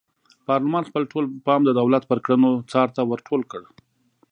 پارلمان 0.47 0.83
خپل 0.89 1.03
ټول 1.11 1.25
پام 1.45 1.61
د 1.65 1.69
دولت 1.79 2.03
پر 2.09 2.19
کړنو 2.25 2.49
څار 2.71 2.87
ته 2.95 3.01
ور 3.09 3.19
ټول 3.27 3.41
کړ. 3.51 3.63